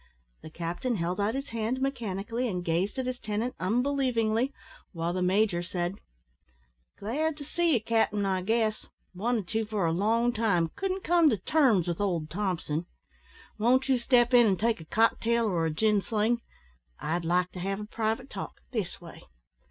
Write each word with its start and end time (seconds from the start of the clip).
The 0.41 0.49
captain 0.49 0.95
held 0.95 1.21
out 1.21 1.35
his 1.35 1.49
hand 1.49 1.79
mechanically 1.79 2.47
and 2.47 2.65
gazed 2.65 2.97
at 2.97 3.05
his 3.05 3.19
tenant 3.19 3.53
unbelievingly, 3.59 4.51
while 4.93 5.13
the 5.13 5.21
major 5.21 5.61
said 5.61 5.93
"Glad 6.97 7.37
to 7.37 7.43
see 7.45 7.73
ye, 7.73 7.79
cap'n, 7.79 8.25
I 8.25 8.41
guess. 8.41 8.87
Wanted 9.13 9.47
to 9.49 9.63
for 9.65 9.85
a 9.85 9.91
long 9.91 10.33
time. 10.33 10.71
Couldn't 10.75 11.03
come 11.03 11.29
to 11.29 11.37
terms 11.37 11.87
with 11.87 12.01
old 12.01 12.31
Thompson. 12.31 12.87
Won't 13.59 13.89
you 13.89 13.99
step 13.99 14.33
in 14.33 14.47
and 14.47 14.59
take 14.59 14.81
a 14.81 14.85
cocktail 14.85 15.45
or 15.45 15.67
a 15.67 15.71
gin 15.71 16.01
sling? 16.01 16.41
I'd 16.99 17.23
like 17.23 17.51
to 17.51 17.59
have 17.59 17.79
a 17.79 17.85
private 17.85 18.31
talk 18.31 18.53
this 18.71 18.99
way." 18.99 19.21